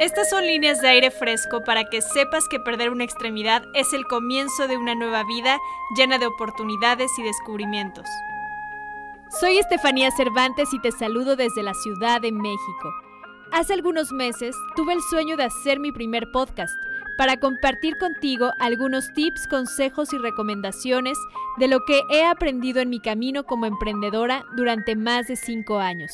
[0.00, 4.06] Estas son líneas de aire fresco para que sepas que perder una extremidad es el
[4.06, 5.58] comienzo de una nueva vida
[5.94, 8.06] llena de oportunidades y descubrimientos.
[9.40, 12.94] Soy Estefanía Cervantes y te saludo desde la Ciudad de México.
[13.52, 16.72] Hace algunos meses tuve el sueño de hacer mi primer podcast
[17.18, 21.18] para compartir contigo algunos tips, consejos y recomendaciones
[21.58, 26.10] de lo que he aprendido en mi camino como emprendedora durante más de cinco años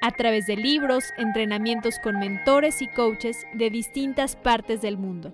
[0.00, 5.32] a través de libros, entrenamientos con mentores y coaches de distintas partes del mundo.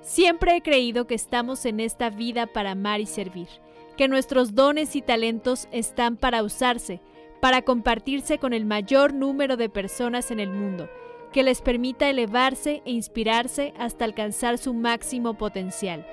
[0.00, 3.48] Siempre he creído que estamos en esta vida para amar y servir,
[3.96, 7.00] que nuestros dones y talentos están para usarse,
[7.40, 10.88] para compartirse con el mayor número de personas en el mundo,
[11.32, 16.06] que les permita elevarse e inspirarse hasta alcanzar su máximo potencial.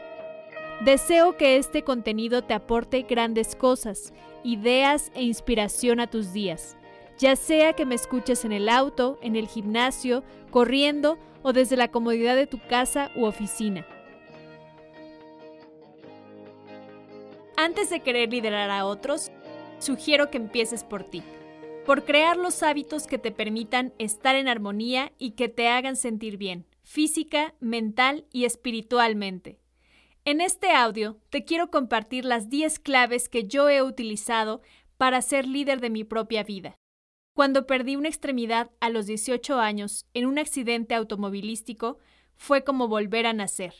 [0.86, 6.78] Deseo que este contenido te aporte grandes cosas, ideas e inspiración a tus días
[7.20, 11.90] ya sea que me escuches en el auto, en el gimnasio, corriendo o desde la
[11.90, 13.86] comodidad de tu casa u oficina.
[17.58, 19.32] Antes de querer liderar a otros,
[19.80, 21.22] sugiero que empieces por ti,
[21.86, 26.38] por crear los hábitos que te permitan estar en armonía y que te hagan sentir
[26.38, 29.60] bien, física, mental y espiritualmente.
[30.24, 34.62] En este audio te quiero compartir las 10 claves que yo he utilizado
[34.96, 36.78] para ser líder de mi propia vida.
[37.40, 41.98] Cuando perdí una extremidad a los 18 años en un accidente automovilístico,
[42.36, 43.74] fue como volver a nacer.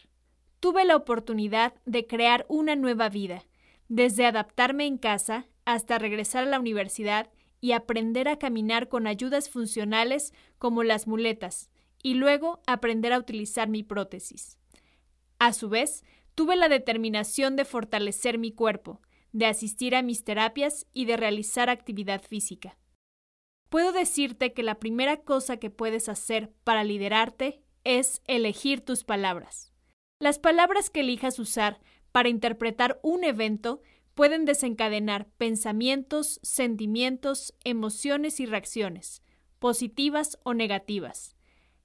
[0.62, 3.44] Tuve la oportunidad de crear una nueva vida,
[3.90, 9.50] desde adaptarme en casa hasta regresar a la universidad y aprender a caminar con ayudas
[9.50, 11.70] funcionales como las muletas,
[12.02, 14.58] y luego aprender a utilizar mi prótesis.
[15.38, 19.02] A su vez, tuve la determinación de fortalecer mi cuerpo,
[19.34, 22.78] de asistir a mis terapias y de realizar actividad física
[23.70, 29.72] puedo decirte que la primera cosa que puedes hacer para liderarte es elegir tus palabras.
[30.20, 31.80] Las palabras que elijas usar
[32.12, 33.82] para interpretar un evento
[34.16, 39.24] pueden desencadenar pensamientos, sentimientos, emociones y reacciones,
[39.60, 41.38] positivas o negativas.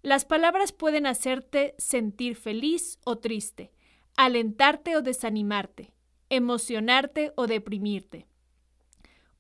[0.03, 3.73] Las palabras pueden hacerte sentir feliz o triste,
[4.17, 5.95] alentarte o desanimarte,
[6.29, 8.27] emocionarte o deprimirte.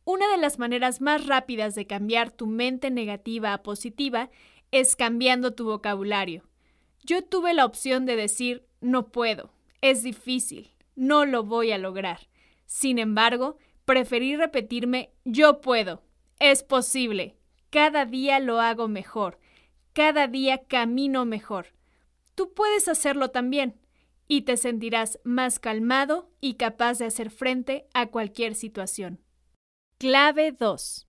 [0.04, 4.30] Una de las maneras más rápidas de cambiar tu mente negativa a positiva
[4.70, 6.42] es cambiando tu vocabulario.
[7.04, 9.50] Yo tuve la opción de decir no puedo,
[9.80, 12.28] es difícil, no lo voy a lograr.
[12.66, 13.56] Sin embargo,
[13.86, 16.02] preferí repetirme yo puedo,
[16.38, 17.36] es posible,
[17.70, 19.38] cada día lo hago mejor,
[19.94, 21.68] cada día camino mejor.
[22.34, 23.80] Tú puedes hacerlo también
[24.28, 29.20] y te sentirás más calmado y capaz de hacer frente a cualquier situación.
[30.04, 31.08] Clave 2.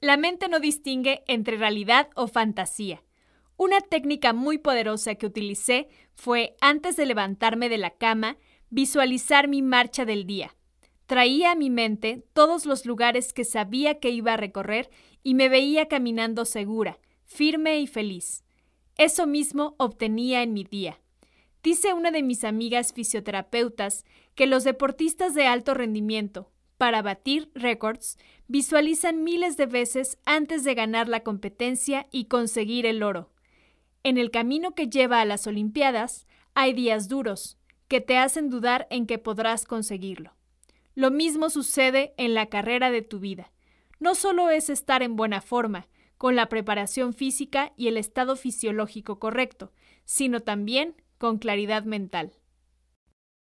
[0.00, 3.04] La mente no distingue entre realidad o fantasía.
[3.58, 8.38] Una técnica muy poderosa que utilicé fue, antes de levantarme de la cama,
[8.70, 10.56] visualizar mi marcha del día.
[11.04, 14.88] Traía a mi mente todos los lugares que sabía que iba a recorrer
[15.22, 18.44] y me veía caminando segura, firme y feliz.
[18.96, 21.02] Eso mismo obtenía en mi día.
[21.62, 28.18] Dice una de mis amigas fisioterapeutas que los deportistas de alto rendimiento, para batir récords,
[28.48, 33.30] visualizan miles de veces antes de ganar la competencia y conseguir el oro.
[34.02, 37.58] En el camino que lleva a las Olimpiadas, hay días duros,
[37.88, 40.34] que te hacen dudar en que podrás conseguirlo.
[40.94, 43.50] Lo mismo sucede en la carrera de tu vida.
[44.00, 49.18] No solo es estar en buena forma, con la preparación física y el estado fisiológico
[49.18, 49.72] correcto,
[50.04, 52.32] sino también con claridad mental.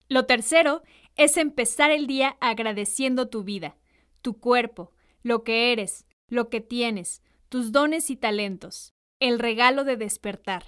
[0.09, 0.83] Lo tercero
[1.17, 3.77] es empezar el día agradeciendo tu vida,
[4.23, 9.97] tu cuerpo, lo que eres, lo que tienes, tus dones y talentos, el regalo de
[9.97, 10.65] despertar.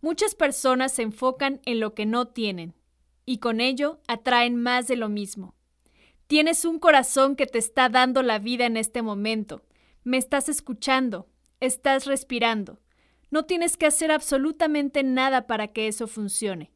[0.00, 2.74] Muchas personas se enfocan en lo que no tienen
[3.24, 5.54] y con ello atraen más de lo mismo.
[6.26, 9.62] Tienes un corazón que te está dando la vida en este momento.
[10.02, 11.28] Me estás escuchando,
[11.60, 12.80] estás respirando.
[13.30, 16.72] No tienes que hacer absolutamente nada para que eso funcione.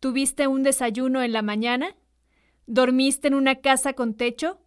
[0.00, 1.96] ¿Tuviste un desayuno en la mañana?
[2.66, 4.60] ¿Dormiste en una casa con techo?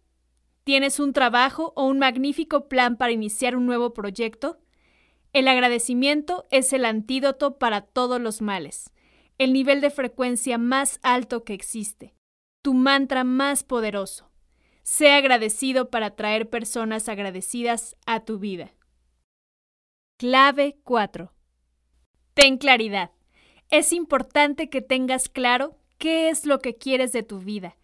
[0.64, 4.58] ¿Tienes un trabajo o un magnífico plan para iniciar un nuevo proyecto?
[5.32, 8.92] El agradecimiento es el antídoto para todos los males,
[9.38, 12.14] el nivel de frecuencia más alto que existe,
[12.62, 14.30] tu mantra más poderoso.
[14.82, 18.72] Sé agradecido para traer personas agradecidas a tu vida.
[20.18, 21.32] Clave 4.
[22.34, 23.10] Ten claridad.
[23.70, 27.76] Es importante que tengas claro qué es lo que quieres de tu vida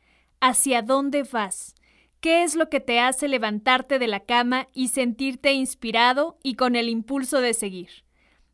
[0.43, 1.77] hacia dónde vas,
[2.21, 6.75] qué es lo que te hace levantarte de la cama y sentirte inspirado y con
[6.75, 7.91] el impulso de seguir.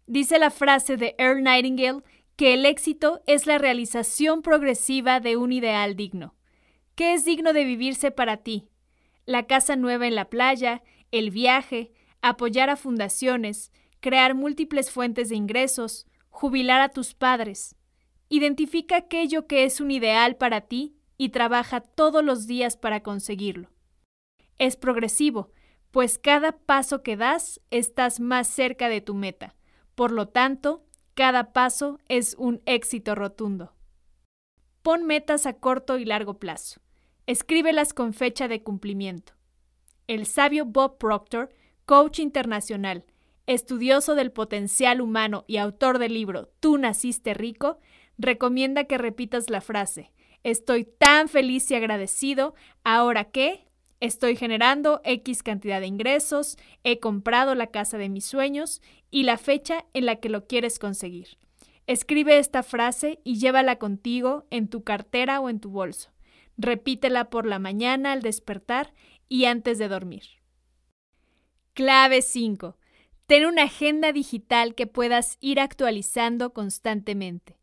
[0.07, 2.03] Dice la frase de Earl Nightingale
[2.37, 6.35] que el éxito es la realización progresiva de un ideal digno.
[6.95, 8.69] ¿Qué es digno de vivirse para ti?
[9.25, 11.91] La casa nueva en la playa, el viaje,
[12.21, 17.77] apoyar a fundaciones, crear múltiples fuentes de ingresos, jubilar a tus padres.
[18.29, 23.69] Identifica aquello que es un ideal para ti y trabaja todos los días para conseguirlo.
[24.57, 25.51] Es progresivo,
[25.91, 29.57] pues cada paso que das estás más cerca de tu meta.
[29.95, 30.85] Por lo tanto,
[31.15, 33.75] cada paso es un éxito rotundo.
[34.83, 36.81] Pon metas a corto y largo plazo.
[37.27, 39.35] Escríbelas con fecha de cumplimiento.
[40.07, 41.51] El sabio Bob Proctor,
[41.85, 43.05] coach internacional,
[43.47, 47.79] estudioso del potencial humano y autor del libro Tú naciste rico,
[48.19, 50.13] recomienda que repitas la frase
[50.45, 52.55] Estoy tan feliz y agradecido
[52.85, 53.67] ahora que
[54.01, 58.81] estoy generando X cantidad de ingresos, he comprado la casa de mis sueños
[59.11, 61.39] y la fecha en la que lo quieres conseguir.
[61.87, 66.11] Escribe esta frase y llévala contigo en tu cartera o en tu bolso.
[66.57, 68.93] Repítela por la mañana al despertar
[69.29, 70.25] y antes de dormir.
[71.73, 72.77] Clave 5.
[73.27, 77.58] Ten una agenda digital que puedas ir actualizando constantemente.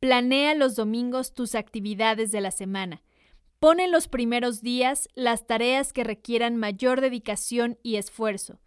[0.00, 3.02] Planea los domingos tus actividades de la semana.
[3.58, 8.60] Pon en los primeros días las tareas que requieran mayor dedicación y esfuerzo.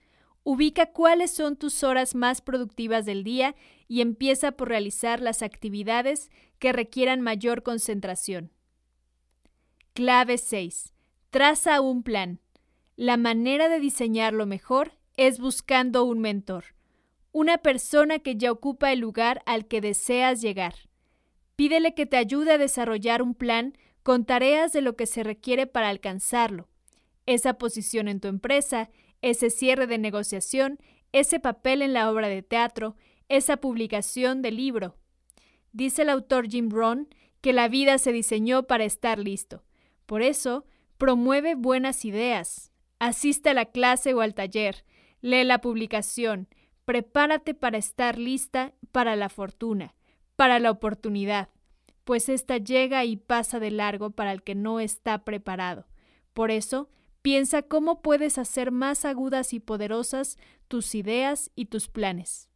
[0.43, 3.55] Ubica cuáles son tus horas más productivas del día
[3.87, 8.51] y empieza por realizar las actividades que requieran mayor concentración.
[9.93, 10.93] Clave 6.
[11.29, 12.39] Traza un plan.
[12.95, 16.65] La manera de diseñarlo mejor es buscando un mentor,
[17.31, 20.88] una persona que ya ocupa el lugar al que deseas llegar.
[21.59, 25.67] Pídele que te ayude a desarrollar un plan con tareas de lo que se requiere
[25.67, 26.69] para alcanzarlo.
[27.25, 28.89] Esa posición en tu empresa,
[29.21, 30.79] ese cierre de negociación,
[31.11, 32.95] ese papel en la obra de teatro,
[33.27, 34.95] esa publicación de libro.
[35.73, 37.09] Dice el autor Jim Brown
[37.41, 39.65] que la vida se diseñó para estar listo.
[40.05, 40.65] Por eso,
[40.97, 42.71] promueve buenas ideas.
[42.99, 44.85] Asiste a la clase o al taller.
[45.19, 46.47] Lee la publicación.
[46.85, 49.93] Prepárate para estar lista para la fortuna
[50.39, 51.49] para la oportunidad,
[52.05, 55.85] pues ésta llega y pasa de largo para el que no está preparado.
[56.31, 56.89] Por eso,
[57.21, 60.37] piensa cómo puedes hacer más agudas y poderosas
[60.69, 62.47] tus ideas y tus planes.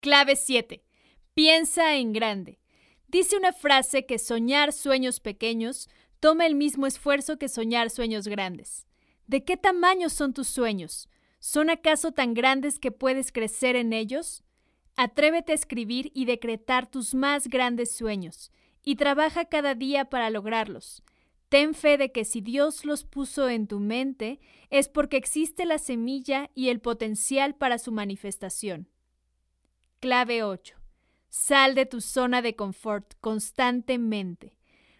[0.00, 0.84] Clave 7.
[1.32, 2.60] Piensa en grande.
[3.08, 5.88] Dice una frase que soñar sueños pequeños
[6.20, 8.86] toma el mismo esfuerzo que soñar sueños grandes.
[9.26, 11.08] ¿De qué tamaño son tus sueños?
[11.38, 14.44] ¿Son acaso tan grandes que puedes crecer en ellos?
[14.96, 18.50] Atrévete a escribir y decretar tus más grandes sueños,
[18.82, 21.02] y trabaja cada día para lograrlos.
[21.48, 24.40] Ten fe de que si Dios los puso en tu mente,
[24.70, 28.88] es porque existe la semilla y el potencial para su manifestación.
[30.00, 30.76] Clave 8.
[31.28, 34.56] Sal de tu zona de confort constantemente.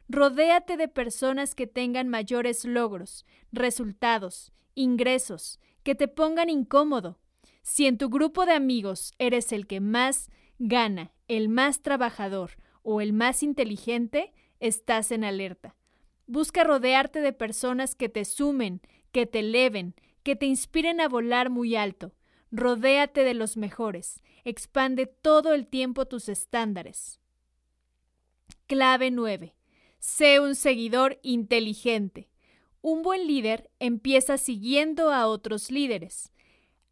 [0.08, 7.18] Rodéate de personas que tengan mayores logros, resultados, ingresos, que te pongan incómodo,
[7.66, 10.30] si en tu grupo de amigos eres el que más
[10.60, 12.52] gana, el más trabajador
[12.84, 15.74] o el más inteligente, estás en alerta.
[16.28, 21.50] Busca rodearte de personas que te sumen, que te eleven, que te inspiren a volar
[21.50, 22.14] muy alto.
[22.52, 24.22] Rodéate de los mejores.
[24.44, 27.18] Expande todo el tiempo tus estándares.
[28.68, 29.56] Clave 9.
[29.98, 32.30] Sé un seguidor inteligente.
[32.80, 36.30] Un buen líder empieza siguiendo a otros líderes.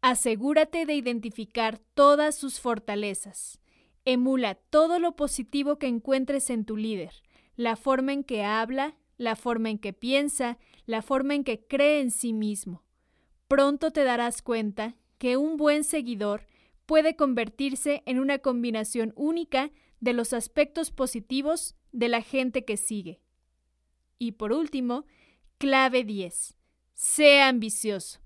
[0.07, 3.59] Asegúrate de identificar todas sus fortalezas.
[4.05, 7.23] Emula todo lo positivo que encuentres en tu líder,
[7.55, 12.01] la forma en que habla, la forma en que piensa, la forma en que cree
[12.01, 12.83] en sí mismo.
[13.47, 16.45] Pronto te darás cuenta que un buen seguidor
[16.85, 19.71] puede convertirse en una combinación única
[20.01, 23.21] de los aspectos positivos de la gente que sigue.
[24.19, 25.05] Y por último,
[25.57, 26.55] clave 10.
[26.93, 28.19] Sea ambicioso.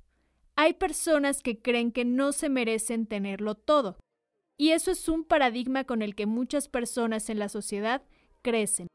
[0.61, 3.97] Hay personas que creen que no se merecen tenerlo todo.
[4.57, 8.01] Y eso es un paradigma con el que muchas personas en la sociedad
[8.41, 8.89] crecen.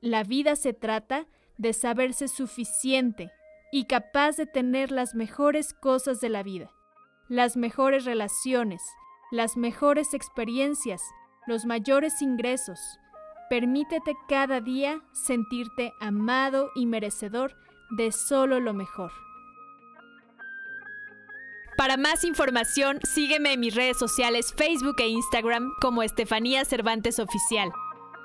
[0.00, 3.30] La vida se trata de saberse suficiente
[3.70, 6.68] y capaz de tener las mejores cosas de la vida,
[7.28, 8.82] las mejores relaciones,
[9.30, 11.00] las mejores experiencias,
[11.46, 12.80] los mayores ingresos.
[13.48, 17.54] Permítete cada día sentirte amado y merecedor
[17.96, 19.12] de solo lo mejor.
[21.78, 27.70] Para más información, sígueme en mis redes sociales Facebook e Instagram como Estefanía Cervantes Oficial.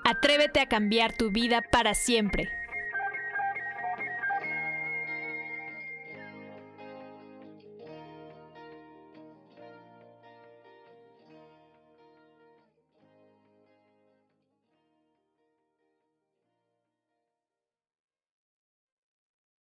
[0.03, 2.49] Atrévete a cambiar tu vida para siempre.